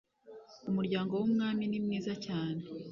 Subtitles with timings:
[0.69, 2.61] Umuryango wumwami ni mwiza cyane